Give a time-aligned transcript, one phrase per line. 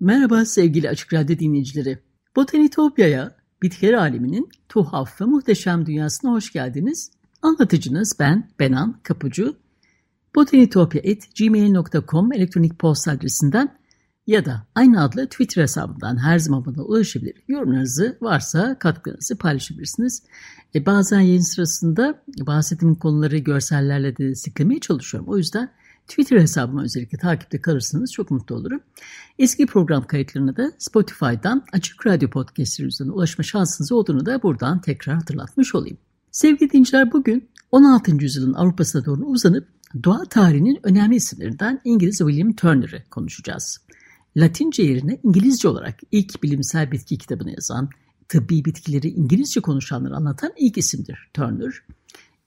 [0.00, 1.98] Merhaba sevgili Açık Radyo dinleyicileri.
[2.36, 7.10] Botanitopya'ya, bitkiler aleminin tuhaf ve muhteşem dünyasına hoş geldiniz.
[7.42, 9.56] Anlatıcınız ben Benan Kapucu.
[10.34, 13.78] botanitopya.gmail.com elektronik posta adresinden
[14.26, 17.34] ya da aynı adlı Twitter hesabından her zaman bana ulaşabilir.
[17.48, 20.22] Yorumlarınızı varsa katkılarınızı paylaşabilirsiniz.
[20.74, 25.28] E, bazen yayın sırasında bahsettiğim konuları görsellerle de desteklemeye çalışıyorum.
[25.28, 25.70] O yüzden
[26.10, 28.80] Twitter hesabıma özellikle takipte kalırsanız çok mutlu olurum.
[29.38, 35.74] Eski program kayıtlarına da Spotify'dan Açık Radyo Podcast'ı ulaşma şansınız olduğunu da buradan tekrar hatırlatmış
[35.74, 35.98] olayım.
[36.30, 38.16] Sevgili dinleyiciler bugün 16.
[38.24, 39.68] yüzyılın Avrupa'sına doğru uzanıp
[40.04, 43.78] doğa tarihinin önemli isimlerinden İngiliz William Turner'ı konuşacağız.
[44.36, 47.88] Latince yerine İngilizce olarak ilk bilimsel bitki kitabını yazan,
[48.28, 51.82] tıbbi bitkileri İngilizce konuşanları anlatan ilk isimdir Turner.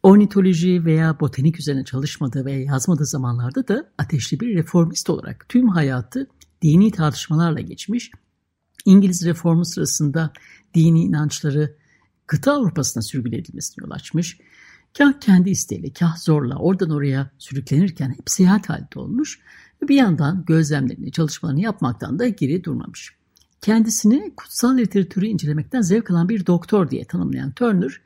[0.03, 6.27] Ornitoloji veya botanik üzerine çalışmadığı ve yazmadığı zamanlarda da ateşli bir reformist olarak tüm hayatı
[6.61, 8.11] dini tartışmalarla geçmiş.
[8.85, 10.33] İngiliz reformu sırasında
[10.73, 11.75] dini inançları
[12.27, 14.37] kıta Avrupa'sına sürgün edilmesine yol açmış.
[14.97, 19.39] Kah kendi isteğiyle, kah zorla oradan oraya sürüklenirken hep seyahat halinde olmuş
[19.83, 23.15] ve bir yandan gözlemlerini, çalışmalarını yapmaktan da geri durmamış.
[23.61, 28.01] Kendisini kutsal literatürü incelemekten zevk alan bir doktor diye tanımlayan Turner,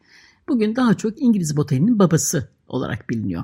[0.48, 3.44] bugün daha çok İngiliz botaniğinin babası olarak biliniyor.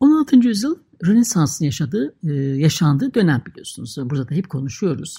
[0.00, 0.36] 16.
[0.36, 3.96] yüzyıl Rönesans'ın yaşadığı, e, yaşandığı dönem biliyorsunuz.
[3.98, 5.16] Burada da hep konuşuyoruz.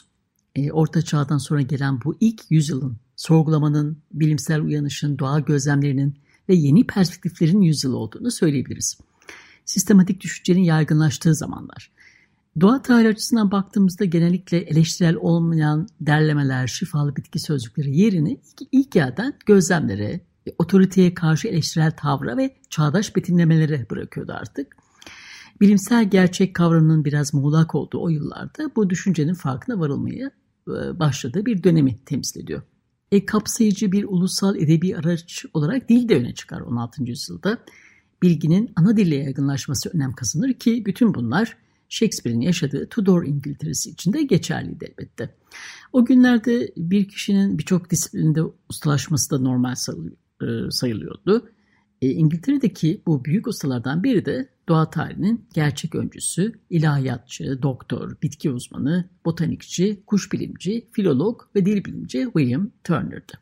[0.56, 6.16] E, Orta Çağ'dan sonra gelen bu ilk yüzyılın sorgulamanın, bilimsel uyanışın, doğa gözlemlerinin
[6.50, 8.98] ve yeni perspektiflerin yüzyılı olduğunu söyleyebiliriz.
[9.66, 11.92] Sistematik düşüncenin yaygınlaştığı zamanlar.
[12.62, 18.40] Doğa tarihi açısından baktığımızda genellikle eleştirel olmayan derlemeler, şifalı bitki sözcükleri yerini
[18.72, 20.22] ilk yerden gözlemlere,
[20.58, 24.78] otoriteye karşı eleştirel tavra ve çağdaş betimlemelere bırakıyordu artık.
[25.62, 30.32] Bilimsel gerçek kavramının biraz muğlak olduğu o yıllarda bu düşüncenin farkına varılmaya
[30.68, 32.62] e, başladığı bir dönemi temsil ediyor.
[33.12, 37.04] E, kapsayıcı bir ulusal edebi araç olarak dil de öne çıkar 16.
[37.04, 37.58] yüzyılda.
[38.22, 41.58] Bilginin ana dille yaygınlaşması önem kazanır ki bütün bunlar
[41.90, 45.36] Shakespeare'in yaşadığı Tudor İngiltere'si için de geçerliydi elbette.
[45.94, 49.76] O günlerde bir kişinin birçok disiplinde ustalaşması da normal
[50.42, 51.50] e, sayılıyordu.
[52.02, 59.10] E, İngiltere'deki bu büyük ustalardan biri de doğa tarihinin gerçek öncüsü, ilahiyatçı, doktor, bitki uzmanı,
[59.26, 63.34] botanikçi, kuş bilimci, filolog ve dil bilimci William Turner'dı.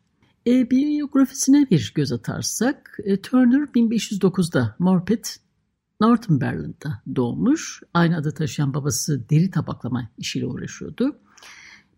[0.48, 5.30] E, biyografisine bir göz atarsak, e, Turner 1509'da Morpeth,
[6.02, 7.82] Northumberland'da doğmuş.
[7.94, 11.16] Aynı adı taşıyan babası deri tabaklama işiyle uğraşıyordu.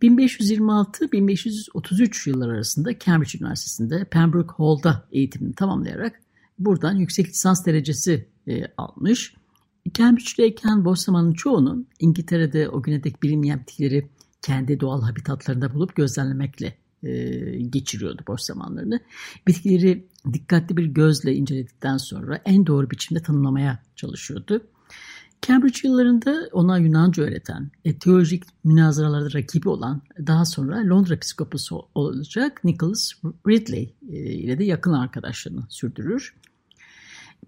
[0.01, 6.21] 1526-1533 yıllar arasında Cambridge Üniversitesi'nde Pembroke Hall'da eğitimini tamamlayarak
[6.59, 9.33] buradan yüksek lisans derecesi e, almış.
[9.93, 14.09] Cambridge'deyken boş zamanın çoğunu İngiltere'de o güne dek bilinmeyen bitkileri
[14.41, 17.11] kendi doğal habitatlarında bulup gözlemlemekle e,
[17.61, 18.99] geçiriyordu boş zamanlarını.
[19.47, 24.67] Bitkileri dikkatli bir gözle inceledikten sonra en doğru biçimde tanımlamaya çalışıyordu.
[25.47, 32.63] Cambridge yıllarında ona Yunanca öğreten, e, teolojik münazaralarda rakibi olan, daha sonra Londra psikoposu olacak
[32.63, 33.11] Nicholas
[33.47, 36.35] Ridley e, ile de yakın arkadaşlığını sürdürür.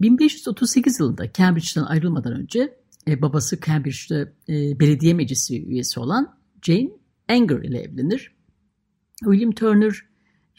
[0.00, 2.76] 1538 yılında Cambridge'den ayrılmadan önce
[3.08, 4.32] e, babası Cambridge'de
[4.80, 6.90] belediye meclisi üyesi olan Jane
[7.28, 8.32] Anger ile evlenir.
[9.24, 10.09] William Turner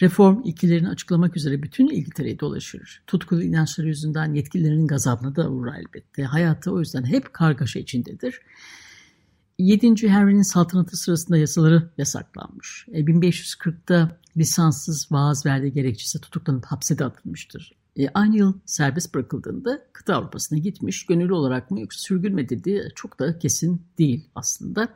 [0.01, 3.03] reform ilkelerini açıklamak üzere bütün İngiltere'yi dolaşır.
[3.07, 6.23] Tutkulu inançları yüzünden yetkililerin gazabına da uğrar elbette.
[6.23, 8.41] Hayatı o yüzden hep kargaşa içindedir.
[9.59, 10.09] 7.
[10.09, 12.87] Henry'nin saltanatı sırasında yasaları yasaklanmış.
[12.87, 17.71] 1540'da e, lisanssız vaaz verdiği gerekçesi tutuklanıp hapse de atılmıştır.
[17.95, 21.05] E, aynı yıl serbest bırakıldığında kıta Avrupa'sına gitmiş.
[21.05, 24.87] Gönüllü olarak mı yoksa sürgün mü edildiği çok da kesin değil aslında.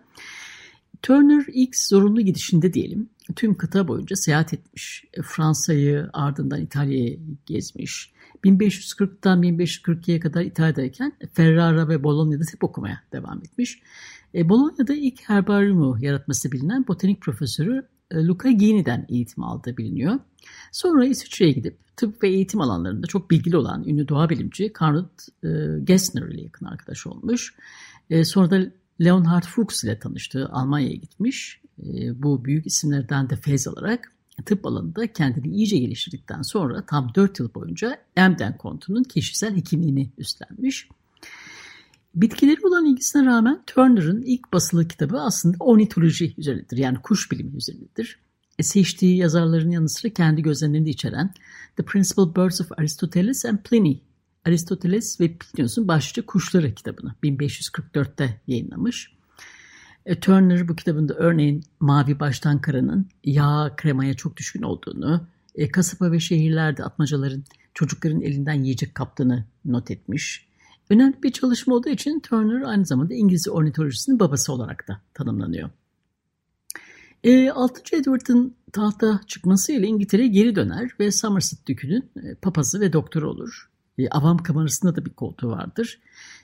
[1.05, 5.03] Turner ilk zorunlu gidişinde diyelim tüm kıta boyunca seyahat etmiş.
[5.13, 8.11] E, Fransa'yı ardından İtalya'yı gezmiş.
[8.43, 13.79] 1540'tan 1542'ye kadar İtalya'dayken Ferrara ve Bologna'da tıp okumaya devam etmiş.
[14.35, 20.19] E, Bologna'da ilk herbaryumu yaratması bilinen botanik profesörü e, Luca Gini'den eğitim aldığı biliniyor.
[20.71, 24.97] Sonra İsviçre'ye gidip tıp ve eğitim alanlarında çok bilgili olan ünlü doğa bilimci Karl
[25.43, 25.49] e,
[25.83, 27.55] Gessner ile yakın arkadaş olmuş.
[28.09, 31.61] E, sonra da Leonhard Fuchs ile tanıştığı Almanya'ya gitmiş.
[31.79, 34.11] E, bu büyük isimlerden de feyz alarak
[34.45, 40.87] tıp alanında kendini iyice geliştirdikten sonra tam 4 yıl boyunca Emden kontunun kişisel hekimliğini üstlenmiş.
[42.15, 46.77] Bitkileri olan ilgisine rağmen Turner'ın ilk basılı kitabı aslında ornitoloji üzerinedir.
[46.77, 48.19] Yani kuş bilimi üzerinedir.
[48.59, 51.33] E, seçtiği yazarların yanı sıra kendi gözlemlerini içeren
[51.77, 53.99] The Principal Birds of Aristoteles and Pliny,
[54.45, 59.15] Aristoteles ve Plinius'un başlıca kuşları kitabını 1544'te yayınlamış.
[60.05, 66.11] E, Turner bu kitabında örneğin mavi baştan karanın yağ kremaya çok düşkün olduğunu, e, kasaba
[66.11, 67.43] ve şehirlerde atmacaların
[67.73, 70.47] çocukların elinden yiyecek kaptığını not etmiş.
[70.89, 75.69] Önemli bir çalışma olduğu için Turner aynı zamanda İngiliz ornitolojisinin babası olarak da tanımlanıyor.
[77.23, 77.95] E, 6.
[77.95, 83.69] Edward'ın tahta çıkmasıyla İngiltere'ye geri döner ve Somerset Dükü'nün e, papazı ve doktoru olur.
[83.97, 85.99] E, avam kamerasında da bir koltuğu vardır.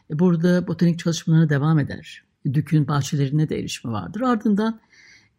[0.09, 2.23] E, burada botanik çalışmalarına devam eder.
[2.53, 4.21] Dük'ün bahçelerine de erişimi vardır.
[4.21, 4.79] Ardından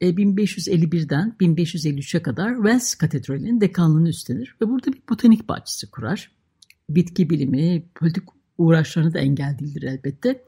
[0.01, 6.31] 1551'den e, 1553'e kadar Wells Katedrali'nin dekanlığını üstlenir ve burada bir botanik bahçesi kurar.
[6.91, 8.25] Bitki bilimi, politik
[8.59, 10.45] uğraşlarına da engel değildir elbette.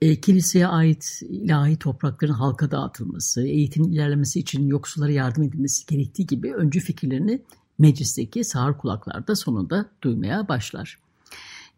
[0.00, 6.54] E, kiliseye ait ilahi toprakların halka dağıtılması, eğitimin ilerlemesi için yoksullara yardım edilmesi gerektiği gibi
[6.54, 7.42] öncü fikirlerini
[7.80, 10.98] meclisteki sağır kulaklarda sonunda duymaya başlar.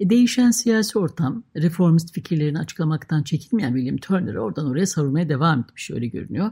[0.01, 5.91] E, değişen siyasi ortam, reformist fikirlerini açıklamaktan çekinmeyen William Turner'ı oradan oraya savurmaya devam etmiş
[5.91, 6.51] öyle görünüyor.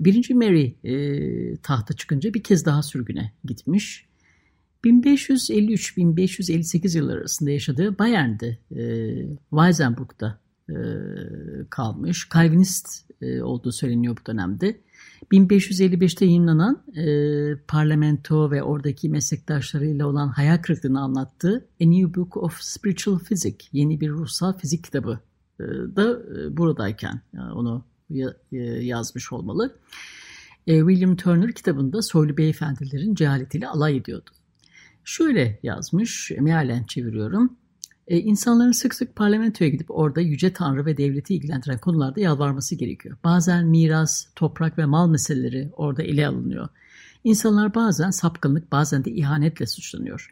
[0.00, 4.08] Birinci Mary e, tahta çıkınca bir kez daha sürgüne gitmiş.
[4.84, 8.82] 1553-1558 yılları arasında yaşadığı Bayern'de, e,
[9.50, 10.38] Weizenburg'da
[10.68, 10.76] e,
[11.70, 12.28] kalmış.
[12.34, 12.88] Calvinist
[13.22, 14.80] e, olduğu söyleniyor bu dönemde.
[15.32, 17.06] 1555'te yayınlanan e,
[17.68, 24.00] parlamento ve oradaki meslektaşlarıyla olan hayal kırıklığını anlattığı A New Book of Spiritual Physics, yeni
[24.00, 25.20] bir ruhsal fizik kitabı
[25.60, 25.64] e,
[25.96, 29.76] da e, buradayken yani onu ya, e, yazmış olmalı.
[30.66, 34.30] E, William Turner kitabında soylu beyefendilerin cehaletiyle alay ediyordu.
[35.04, 37.56] Şöyle yazmış, mealen çeviriyorum.
[38.08, 43.16] E, insanların sık sık parlamentoya gidip orada yüce tanrı ve devleti ilgilendiren konularda yalvarması gerekiyor.
[43.24, 46.68] Bazen miras, toprak ve mal meseleleri orada ele alınıyor.
[47.24, 50.30] İnsanlar bazen sapkınlık, bazen de ihanetle suçlanıyor.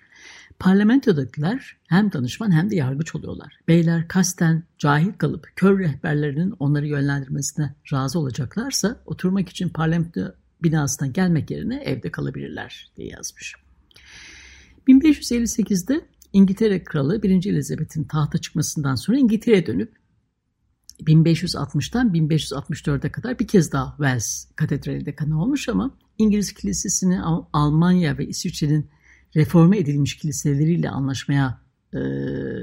[0.59, 3.59] Parlamentodakiler hem danışman hem de yargıç oluyorlar.
[3.69, 11.51] Beyler kasten cahil kalıp kör rehberlerinin onları yönlendirmesine razı olacaklarsa oturmak için parlamento binasına gelmek
[11.51, 13.55] yerine evde kalabilirler diye yazmış.
[14.89, 16.01] 1558'de
[16.37, 17.31] İngiltere Kralı 1.
[17.47, 19.97] Elizabeth'in tahta çıkmasından sonra İngiltere'ye dönüp
[21.01, 27.21] 1560'tan 1564'e kadar bir kez daha Wells Katedrali dekanı olmuş ama İngiliz Kilisesi'ni
[27.53, 28.87] Almanya ve İsviçre'nin
[29.37, 31.61] reforme edilmiş kiliseleriyle anlaşmaya
[31.95, 31.99] e,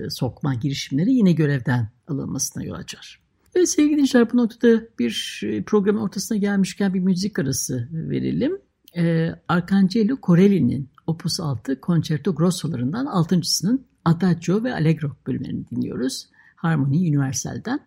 [0.09, 3.19] sokma girişimleri yine görevden alınmasına yol açar.
[3.55, 8.57] Evet sevgili dinleyiciler bu noktada bir e, programın ortasına gelmişken bir müzik arası verelim.
[8.97, 16.27] E, Arcangelo Corelli'nin Opus 6 Concerto Grosso'larından altıncısının Adagio ve Allegro bölümlerini dinliyoruz.
[16.55, 17.79] Harmony Universal'den.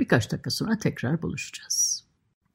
[0.00, 2.04] Birkaç dakika sonra tekrar buluşacağız.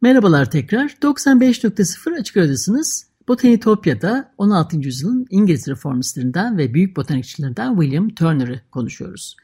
[0.02, 0.90] Merhabalar tekrar.
[0.90, 3.04] 95.0 Açık Radyosu'nuz.
[3.28, 4.78] Botanitopya'da 16.
[4.78, 9.36] yüzyılın İngiliz reformistlerinden ve büyük botanikçilerinden William Turner'ı konuşuyoruz.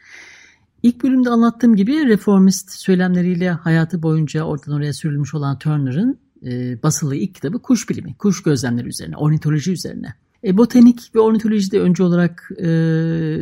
[0.83, 7.15] İlk bölümde anlattığım gibi reformist söylemleriyle hayatı boyunca oradan oraya sürülmüş olan Turner'ın e, basılı
[7.15, 10.15] ilk kitabı kuş bilimi, kuş gözlemleri üzerine, ornitoloji üzerine.
[10.43, 12.65] E, botanik ve ornitolojide önce olarak e,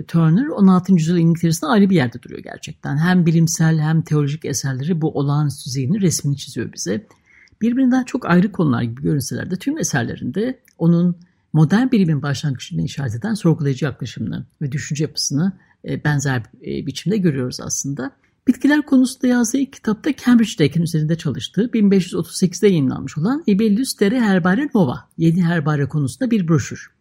[0.08, 0.94] Turner 16.
[0.94, 2.98] yüzyıl İngiltere'sinde ayrı bir yerde duruyor gerçekten.
[2.98, 7.06] Hem bilimsel hem teolojik eserleri bu olağanüstü zihnin resmini çiziyor bize.
[7.62, 11.16] Birbirinden çok ayrı konular gibi görünseler de tüm eserlerinde onun
[11.54, 15.54] modern bilimin başlangıcını işaret eden sorgulayıcı yaklaşımını ve düşünce yapısını
[15.86, 18.12] e, benzer e, biçimde görüyoruz aslında.
[18.48, 25.10] Bitkiler konusunda yazdığı ilk kitapta Cambridge'deyken üzerinde çalıştığı 1538'de yayınlanmış olan Ibellius Terre Herbaria Nova,
[25.18, 26.92] yeni herbarya konusunda bir broşür.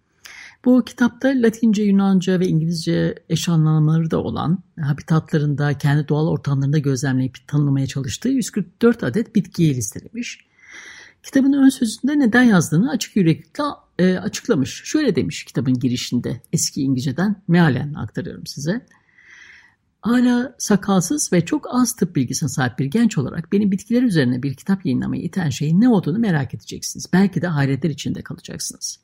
[0.65, 7.49] Bu kitapta Latince, Yunanca ve İngilizce eş anlamları da olan habitatlarında, kendi doğal ortamlarında gözlemleyip
[7.49, 10.39] tanımlamaya çalıştığı 144 adet bitkiyi listelemiş.
[11.23, 13.65] Kitabın ön sözünde neden yazdığını açık yüreklikle
[13.99, 14.83] e, açıklamış.
[14.85, 18.87] Şöyle demiş kitabın girişinde eski İngilizceden mealen aktarıyorum size.
[20.03, 24.55] Hala sakalsız ve çok az tıp bilgisine sahip bir genç olarak beni bitkiler üzerine bir
[24.55, 27.07] kitap yayınlamayı iten şeyin ne olduğunu merak edeceksiniz.
[27.13, 29.01] Belki de hayretler içinde kalacaksınız.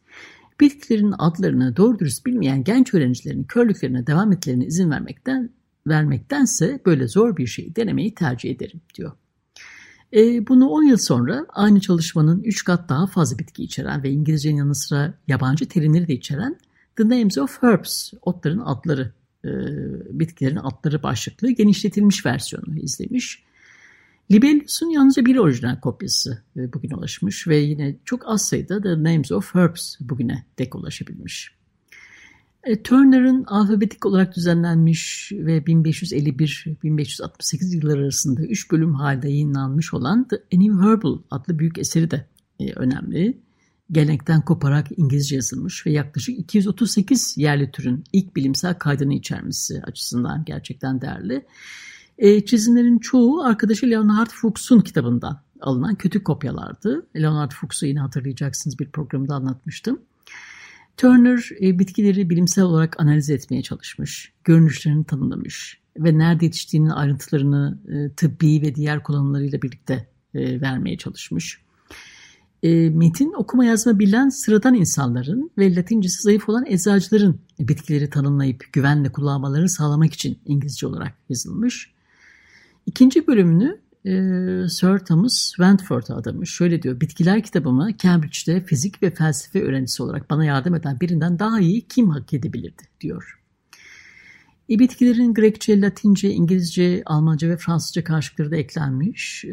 [0.60, 5.50] Bitkilerin adlarını doğru dürüst bilmeyen genç öğrencilerin körlüklerine devam etmelerine izin vermekten
[5.86, 9.12] vermektense böyle zor bir şeyi denemeyi tercih ederim diyor.
[10.12, 14.56] E, bunu 10 yıl sonra aynı çalışmanın 3 kat daha fazla bitki içeren ve İngilizcenin
[14.56, 16.56] yanı sıra yabancı terimleri de içeren
[16.96, 19.12] The Names of Herbs, otların adları,
[19.44, 19.50] e,
[20.20, 23.42] bitkilerin adları başlıklı genişletilmiş versiyonu izlemiş.
[24.30, 29.32] Libellus'un yalnızca bir orijinal kopyası e, bugün ulaşmış ve yine çok az sayıda The Names
[29.32, 31.58] of Herbs bugüne dek ulaşabilmiş.
[32.64, 40.36] E, Turner'ın alfabetik olarak düzenlenmiş ve 1551-1568 yılları arasında 3 bölüm halde yayınlanmış olan The
[40.52, 42.26] New Herbal adlı büyük eseri de
[42.60, 43.38] e, önemli.
[43.92, 51.00] Gelenekten koparak İngilizce yazılmış ve yaklaşık 238 yerli türün ilk bilimsel kaydını içermesi açısından gerçekten
[51.00, 51.46] değerli.
[52.18, 57.06] E, çizimlerin çoğu arkadaşı Leonard Fuchs'un kitabından alınan kötü kopyalardı.
[57.16, 60.00] Leonard Fuchs'u yine hatırlayacaksınız bir programda anlatmıştım.
[60.96, 68.14] Turner e, bitkileri bilimsel olarak analiz etmeye çalışmış, görünüşlerini tanımlamış ve nerede yetiştiğinin ayrıntılarını e,
[68.14, 71.60] tıbbi ve diğer kullanımlarıyla birlikte e, vermeye çalışmış.
[72.62, 79.12] E, metin okuma yazma bilen sıradan insanların ve latincesi zayıf olan eczacıların bitkileri tanımlayıp güvenle
[79.12, 81.90] kullanmalarını sağlamak için İngilizce olarak yazılmış.
[82.86, 84.12] İkinci bölümünü e,
[84.68, 86.50] Sir Thomas Wentworth'a adamış.
[86.50, 91.60] Şöyle diyor, bitkiler kitabımı Cambridge'de fizik ve felsefe öğrencisi olarak bana yardım eden birinden daha
[91.60, 93.40] iyi kim hak edebilirdi diyor.
[94.70, 99.44] E, bitkilerin Grekçe, Latince, İngilizce, Almanca ve Fransızca karşılıkları da eklenmiş.
[99.44, 99.50] E,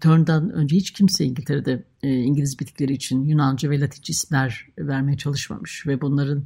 [0.00, 5.86] Turn'dan önce hiç kimse İngiltere'de e, İngiliz bitkileri için Yunanca ve Latince isimler vermeye çalışmamış
[5.86, 6.44] ve bunların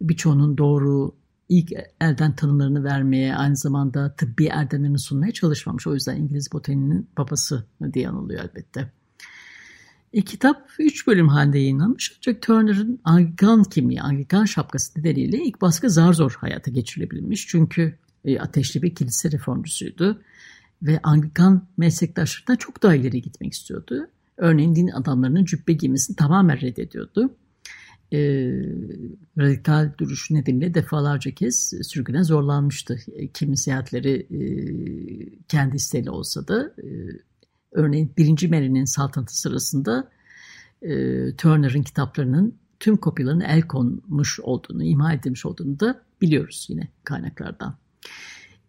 [0.00, 1.14] birçoğunun doğru
[1.48, 5.86] ilk elden tanımlarını vermeye, aynı zamanda tıbbi erdemlerini sunmaya çalışmamış.
[5.86, 8.92] O yüzden İngiliz botaninin babası diye anılıyor elbette.
[10.16, 15.90] E, kitap 3 bölüm halinde yayınlanmış ancak Turner'ın Anglikan kimliği, Anglikan şapkası nedeniyle ilk baskı
[15.90, 17.46] zar zor hayata geçirilebilmiş.
[17.46, 20.22] Çünkü e, ateşli bir kilise reformcusuydu
[20.82, 24.08] ve Anglikan meslektaşlarına çok daha ileri gitmek istiyordu.
[24.36, 27.36] Örneğin din adamlarının cübbe giymesini tamamen reddediyordu
[28.12, 28.18] e,
[29.38, 32.98] radikal duruşu nedeniyle defalarca kez sürgüne zorlanmıştı.
[33.12, 34.40] E, kimi seyahatleri e,
[35.48, 36.86] kendi isteğiyle olsa da e,
[37.76, 40.10] örneğin birinci Mary'nin saltanatı sırasında
[40.82, 40.90] e,
[41.36, 47.76] Turner'ın kitaplarının tüm kopyalarının el konmuş olduğunu, ima edilmiş olduğunu da biliyoruz yine kaynaklardan.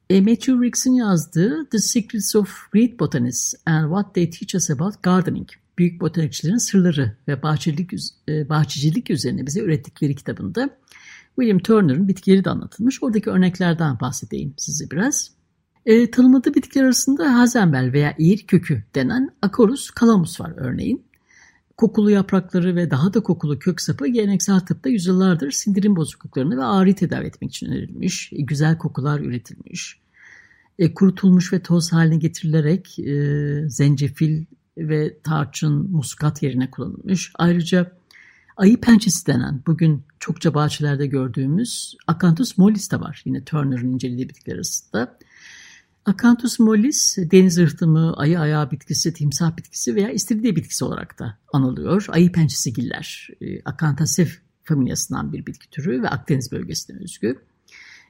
[0.10, 5.04] E, Matthew Ricks'in yazdığı The Secrets of Great Botanists and What They Teach Us About
[5.04, 7.94] Gardening büyük botanikçilerin sırları ve bahçecilik,
[8.30, 10.70] e, bahçecilik üzerine bize ürettikleri kitabında
[11.36, 13.04] William Turner'ın bitkileri de anlatılmış.
[13.04, 15.37] Oradaki örneklerden bahsedeyim size biraz.
[15.88, 21.06] E, tanımladığı bitkiler arasında hazenbel veya eğir kökü denen Acorus calamus var örneğin.
[21.78, 26.96] Kokulu yaprakları ve daha da kokulu kök sapı geleneksel tıpta yüzyıllardır sindirim bozukluklarını ve ağrı
[26.96, 28.34] tedavi etmek için önerilmiş.
[28.34, 30.00] E, güzel kokular üretilmiş.
[30.80, 34.46] E, kurutulmuş ve toz haline getirilerek e, zencefil
[34.78, 37.32] ve tarçın, muskat yerine kullanılmış.
[37.36, 37.92] Ayrıca
[38.58, 43.22] ayı pençesi denen bugün çokça bahçelerde gördüğümüz Acanthus mollis de var.
[43.26, 45.18] Yine Turner'ın incelediği bitkiler arasında.
[46.08, 52.06] Acanthus mollis deniz ırtımı, ayı ayağı bitkisi, timsah bitkisi veya istiridye bitkisi olarak da anılıyor.
[52.10, 53.30] Ayı pençesi giller.
[53.42, 54.30] E, Acanthaceae
[54.64, 57.40] familyasından bir bitki türü ve Akdeniz bölgesine özgü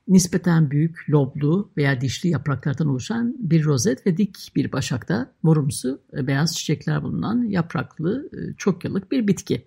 [0.08, 6.27] nispeten büyük, loblu veya dişli yapraklardan oluşan bir rozet ve dik bir başakta morumsu e,
[6.27, 9.66] beyaz çiçekler bulunan yapraklı e, çok yıllık bir bitki.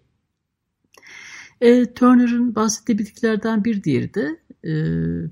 [1.61, 4.73] E, Turner'ın bahsettiği bitkilerden bir diğeri de e,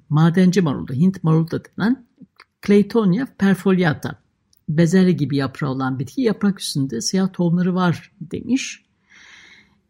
[0.09, 2.08] madenci marulda, Hint marulu da denen
[2.67, 4.23] Claytonia perfoliata.
[4.69, 8.85] Bezelye gibi yaprağı olan bitki yaprak üstünde siyah tohumları var demiş.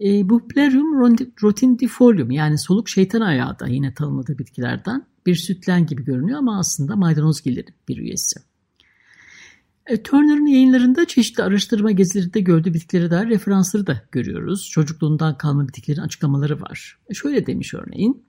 [0.01, 6.05] E, bu Plerium rotindifolium yani soluk şeytan ayağı da yine tanımladığı bitkilerden bir sütlen gibi
[6.05, 8.41] görünüyor ama aslında maydanozgillerin bir üyesi.
[9.87, 14.69] E, Turner'ın yayınlarında çeşitli araştırma gezilerinde gördüğü bitkileri dair referansları da görüyoruz.
[14.71, 16.99] Çocukluğundan kalma bitkilerin açıklamaları var.
[17.11, 18.25] E, şöyle demiş örneğin.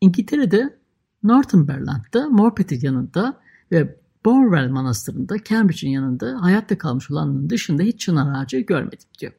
[0.00, 0.78] İngiltere'de
[1.22, 3.40] Northumberland'da Morpeth yanında
[3.72, 9.32] ve Borwell Manastırı'nda Cambridge'in yanında hayatta kalmış olanların dışında hiç çınar ağacı görmedim diyor.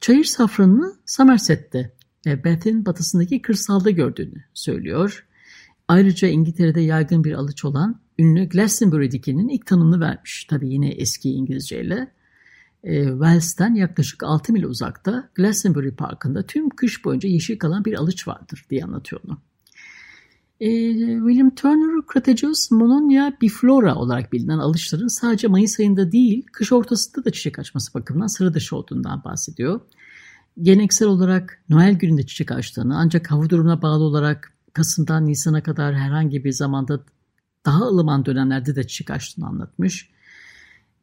[0.00, 1.92] Çayır safranını Somerset'te
[2.26, 5.26] ve Bath'in batısındaki kırsalda gördüğünü söylüyor.
[5.88, 10.44] Ayrıca İngiltere'de yaygın bir alıç olan ünlü Glastonbury dikinin ilk tanımını vermiş.
[10.44, 12.12] Tabii yine eski İngilizceyle.
[12.84, 18.28] E, Wales'ten yaklaşık 6 mil uzakta Glastonbury Parkı'nda tüm kış boyunca yeşil kalan bir alıç
[18.28, 19.38] vardır diye anlatıyor onu.
[20.60, 20.68] E,
[21.26, 27.30] William Turner, Crataegus mononia biflora olarak bilinen alışların sadece Mayıs ayında değil, kış ortasında da
[27.30, 29.80] çiçek açması bakımından sıra dışı olduğundan bahsediyor.
[30.62, 36.44] Geleneksel olarak Noel gününde çiçek açtığını ancak hava durumuna bağlı olarak Kasım'dan Nisan'a kadar herhangi
[36.44, 37.04] bir zamanda
[37.66, 40.10] daha ılıman dönemlerde de çiçek açtığını anlatmış.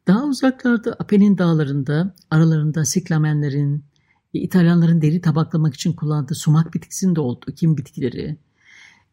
[0.06, 3.84] Daha uzaklarda Apennin dağlarında aralarında siklamenlerin,
[4.32, 8.36] İtalyanların deri tabaklamak için kullandığı sumak bitkisinin de olduğu kim bitkileri,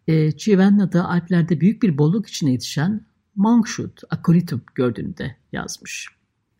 [0.09, 6.07] e, Civenna'da Alplerde büyük bir bolluk içine yetişen Monkshoot, Aconitum gördüğünü de yazmış.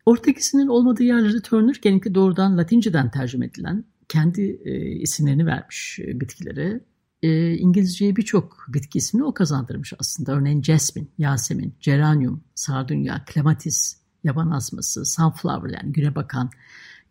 [0.06, 6.20] Orta ikisinin olmadığı yerlerde Turner genellikle doğrudan Latinceden tercüme edilen kendi e, isimlerini vermiş e,
[6.20, 6.80] bitkilere.
[7.22, 10.32] E, İngilizceye birçok bitki ismini o kazandırmış aslında.
[10.32, 16.50] Örneğin jasmine, yasemin, geranium, sardunya, clematis, yaban asması, sunflower yani güne bakan,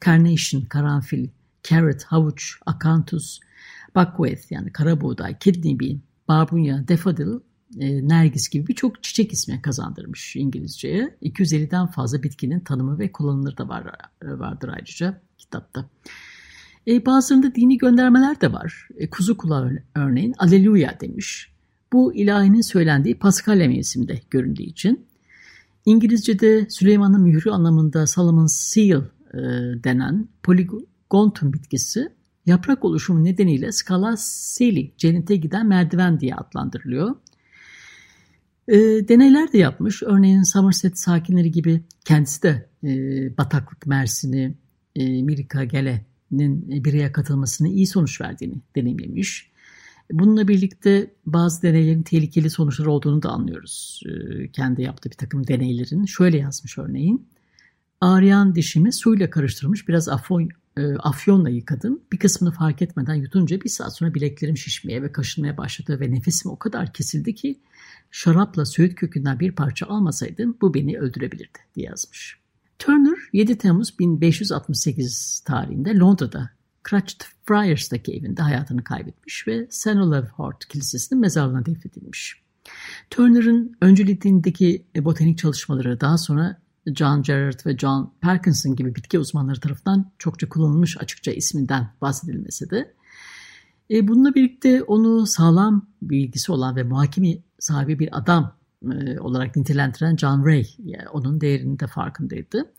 [0.05, 1.27] carnation, karanfil,
[1.63, 3.39] carrot, havuç, akantus,
[3.95, 7.39] buckwheat yani kara buğday, kidney bean, barbunya, daffodil,
[7.79, 11.17] e, nergis gibi birçok çiçek ismi kazandırmış İngilizceye.
[11.21, 13.85] 250'den fazla bitkinin tanımı ve kullanımları da var,
[14.23, 15.89] vardır ayrıca kitapta.
[16.87, 18.87] E, bazılarında dini göndermeler de var.
[18.97, 21.51] E, kuzu kulağı örneğin Aleluya demiş.
[21.93, 25.05] Bu ilahinin söylendiği Paskalya mevsiminde göründüğü için.
[25.85, 29.39] İngilizce'de Süleyman'ın mührü anlamında Solomon Seal e,
[29.83, 32.09] denen Polygontum bitkisi
[32.49, 37.15] yaprak oluşumu nedeniyle Scala Seli, cennete giden merdiven diye adlandırılıyor.
[38.67, 38.77] E,
[39.07, 40.03] deneyler de yapmış.
[40.03, 42.89] Örneğin Somerset sakinleri gibi kendisi de e,
[43.37, 44.53] bataklık mersini,
[44.95, 49.49] e, Mirika Gele'nin bireye katılmasını iyi sonuç verdiğini deneyimlemiş.
[50.11, 54.03] Bununla birlikte bazı deneylerin tehlikeli sonuçlar olduğunu da anlıyoruz.
[54.05, 56.05] E, kendi yaptığı bir takım deneylerin.
[56.05, 57.27] Şöyle yazmış örneğin.
[58.01, 62.01] Ağrıyan dişimi suyla karıştırmış biraz afon, e, afyonla yıkadım.
[62.11, 66.51] Bir kısmını fark etmeden yutunca bir saat sonra bileklerim şişmeye ve kaşınmaya başladı ve nefesim
[66.51, 67.59] o kadar kesildi ki
[68.11, 72.39] şarapla söğüt kökünden bir parça almasaydım bu beni öldürebilirdi diye yazmış.
[72.79, 76.49] Turner 7 Temmuz 1568 tarihinde Londra'da
[76.89, 79.87] Crutched Friars'daki evinde hayatını kaybetmiş ve St.
[79.87, 82.41] Olave Hort Kilisesi'nin mezarlığına defnedilmiş.
[83.09, 86.61] Turner'ın önceliğindeki botanik çalışmaları daha sonra
[86.95, 92.93] John Gerard ve John Parkinson gibi bitki uzmanları tarafından çokça kullanılmış açıkça isminden bahsedilmesi de
[93.91, 98.55] e, bununla birlikte onu sağlam bilgisi olan ve muhakimi sahibi bir adam
[98.91, 102.73] e, olarak nitelendiren John Ray yani onun değerinin de farkındaydı.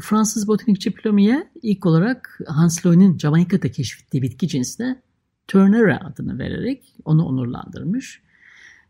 [0.00, 5.02] Fransız botanikçi Plomier ilk olarak Hans Loyne'in Jamaika'da keşfettiği bitki cinsine
[5.48, 8.22] Turnera adını vererek onu onurlandırmış.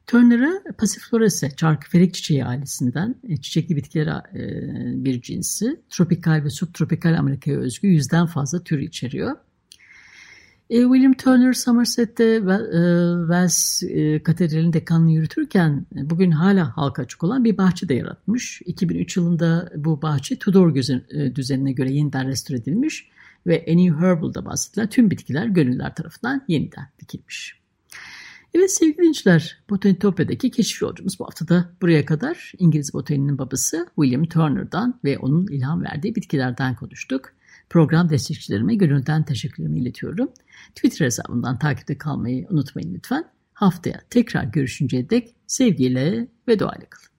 [0.06, 5.80] Turnera Passifloraceae, çarkıfelek çiçeği ailesinden e, çiçekli bitkiler e, bir cinsi.
[5.90, 9.36] Tropikal ve subtropikal Amerika'ya özgü yüzden fazla tür içeriyor.
[10.70, 12.38] E, William Turner Somerset'te
[13.20, 13.82] Wells
[14.24, 18.62] Katedrali'nin dekanını yürütürken bugün hala halka açık olan bir bahçe de yaratmış.
[18.66, 20.74] 2003 yılında bu bahçe Tudor
[21.34, 23.08] düzenine göre yeniden restore edilmiş
[23.46, 27.63] ve A New Herbal'da bahsedilen tüm bitkiler gönüller tarafından yeniden dikilmiş.
[28.54, 35.00] Evet sevgili dinleyiciler, Botanitopya'daki keşif yolcumuz bu haftada buraya kadar İngiliz botaninin babası William Turner'dan
[35.04, 37.32] ve onun ilham verdiği bitkilerden konuştuk.
[37.70, 40.28] Program destekçilerime gönülden teşekkürlerimi iletiyorum.
[40.74, 43.24] Twitter hesabından takipte kalmayı unutmayın lütfen.
[43.52, 47.13] Haftaya tekrar görüşünceye dek sevgiyle ve doğayla kalın.